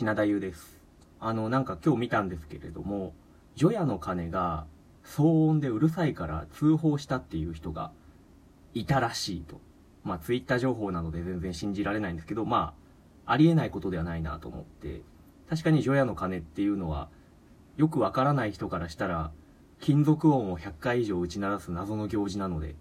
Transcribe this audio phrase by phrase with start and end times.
[0.00, 0.78] 品田優です。
[1.20, 3.12] あの、なんか今日見たんですけれども、
[3.54, 4.64] 除夜の鐘が
[5.04, 7.92] 騒音でうるさいから通報したっていう人が
[8.72, 9.60] いたらしいと。
[10.02, 12.72] まあ、ツイッター情報なので全然信じられないんですけど、ま
[13.26, 15.02] あ、ありえないことではないなと思って、
[15.50, 17.10] 確かに除夜の鐘っていうのは、
[17.76, 19.32] よくわからない人からしたら、
[19.80, 22.74] 金属音を100回以上打ち鳴らす謎の行事なので、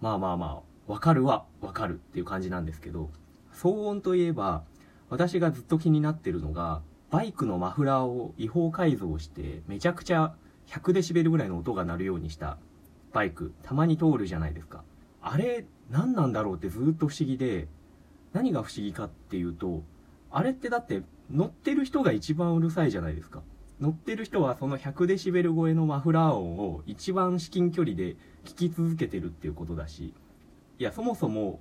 [0.00, 3.10] まあまあまあ、わかるはわかるっていう感じなんですけど、
[3.52, 4.62] 騒音といえば、
[5.08, 10.34] 私がずっと気になってるのが、バイクのマフラーを違法改造して、めちゃくちゃ
[10.66, 12.58] 100デシベルぐらいの音が鳴るようにした
[13.12, 14.82] バイク、たまに通るじゃないですか。
[15.22, 17.68] あれ、何なんだろうってずっと不思議で、
[18.32, 19.82] 何が不思議かっていうと、
[20.30, 23.42] あれってだって乗ってる人が一番うるさいじゃないですか。
[23.80, 30.14] 乗ってる人はその100デシベル超えのマフラー音を一番至近距離で聞き続けてるっていうことだし、
[30.78, 31.60] いや、そもそも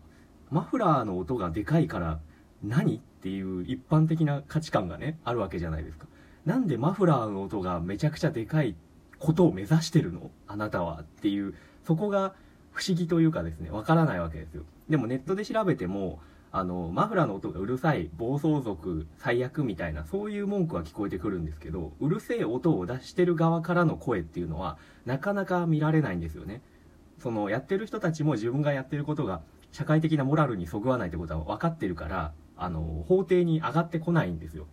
[0.49, 2.19] マフラーの音がでかいから
[2.67, 6.07] 何っていう一般的な価値観がね、あるわけじゃないですか。
[6.45, 8.75] なんでマフラーの音がめちゃくちゃでかい
[9.19, 10.29] ことを目指してるの？
[10.47, 12.33] あなたはっていう、そこが
[12.71, 14.63] 不思議というかですね、わからないわけですよ。
[14.89, 16.19] でもネットで調べても、
[16.51, 26.61] あの、マフラーの音がうるさい、暴走族、最悪みたいな、そういう文句は聞こえてくるんですけど、うるせえ音を出してる側からの声っていうのは、なかなか見られないんですよね。
[27.19, 29.41] その、やってる人たちも自分がやってることが、
[29.75, 34.67] 社会的なモラルにそぐわないってことは分かってるから、あの、法廷に上がってこないんですよ。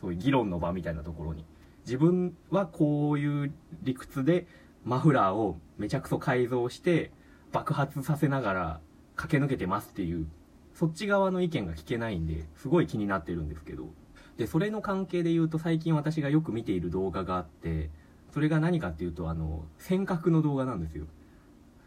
[0.00, 1.44] そういう議論の場みたいなところに。
[1.84, 4.46] 自分はこういう理屈で、
[4.84, 7.10] マフラーをめちゃくそ改造して、
[7.50, 8.80] 爆発させながら
[9.16, 10.28] 駆け抜けてますっていう、
[10.72, 13.88] そっち側の意見が聞けないんで、すごい気になってるんですけど。
[14.36, 17.90] で、それの関係で言うと最近私がよく見ている動画があって、
[18.32, 21.06] それが何かっていうと、あの、尖閣の動画なんですよ。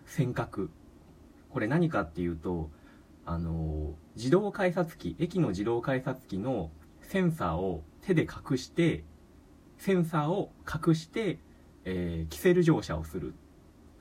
[0.05, 0.67] 尖閣。
[1.52, 2.69] これ何かっていうと、
[3.25, 6.71] あの、自動改札機、駅の自動改札機の
[7.02, 9.03] センサーを手で隠して、
[9.77, 11.39] センサーを隠して、
[11.83, 13.33] えーキセル乗車をする。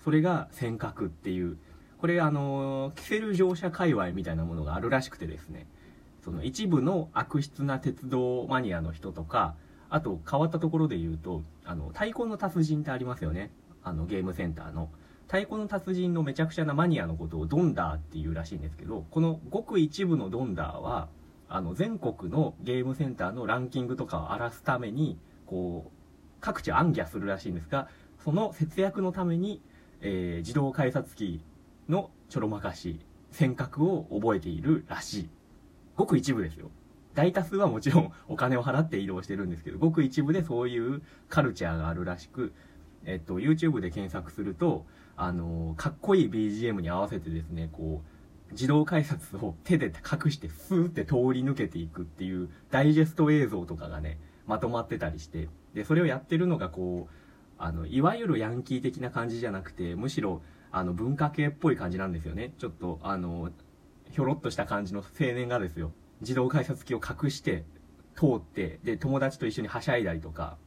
[0.02, 1.58] それが尖閣っていう、
[1.98, 5.66] これあの、キセル乗車界隈みたいなものがあるらしくてですね、
[6.24, 9.54] その一部の悪質な鉄道マニアの人とか、
[9.88, 13.50] あと変わったところで言うと、あの、太鼓の達人ってありますよね。
[13.82, 14.90] あの、ゲームセンターの。
[15.30, 21.08] 太鼓の達人のめちゃくちゃなマニアのことをドンダーっていうらしいんですけど、このごく一部のドンダーは、
[21.48, 25.90] あの、全国のゲームセンターのランキングとかを荒らすために、こう、
[26.40, 27.86] 各地暗記するらしいんですが、
[28.24, 29.62] その節約のために、
[30.00, 31.40] えー自動改札機
[31.88, 32.98] のちょろまかし、
[33.30, 35.28] 尖閣を覚えているらしい。
[35.94, 36.72] ごく一部ですよ。
[37.14, 42.52] 大多数はもちろんお金を払って移動してるんですけど、ごく一部でそういうカルチャーがあるらしく、
[43.04, 57.14] えっと、YouTube で検索すると、あのかっこいい BGM に合わせてですね、こう、自動改札を手で隠してスーって通り抜けていくっていうダイジェスト映像とかがね、まとまってたりして、で、それをやってるのがこう、
[57.58, 62.54] あの、いわゆるヤンキー的な感じじゃなくて、むしろ、あの、文化系っぽい感じなんですよね。
[62.58, 63.50] ちょっと、あの、
[64.10, 67.64] ひょろっとした感じの青年がですよ、自動改札機を隠して、
[68.16, 70.58] 通って、で、友達と一緒にはしゃいだりとか、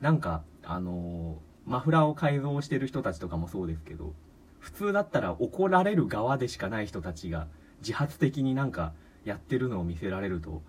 [0.00, 1.40] なんか、あの
[1.70, 4.12] マフラーを改造してる人たちとかもそうですけど、
[4.58, 7.46] 普通だったら怒られる側でしかない人たちが、
[7.80, 8.92] 自発的になんか
[9.24, 10.62] やってるのを見せられると、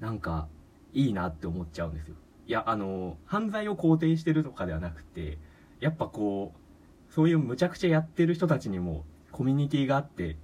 [0.00, 0.48] なんか、
[0.92, 2.16] いいなって思っちゃうんですよ。
[2.48, 5.38] いや、あの犯罪を肯定してるとかではなくて、
[5.78, 10.36] やっぱこう、そういうむちゃくちゃやってる人たちにもコミュニティがあって、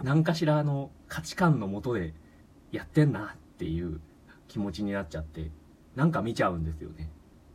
[0.00, 2.14] 何かしらの価値観のもとで
[2.70, 4.00] やってんなっていう
[4.46, 5.50] 気持ちになっちゃって、
[5.96, 7.10] なんか見ちゃうんですよね。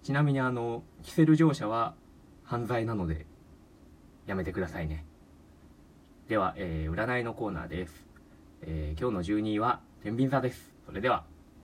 [0.10, 1.94] ちなみにあの、キセル乗車は
[2.44, 3.28] 犯罪なので、
[4.26, 5.06] やめてくださいね。
[6.28, 8.08] では、えー占いのコーナーです。
[8.64, 10.74] えー今日の12位は、天秤座です。
[10.88, 11.26] それでは。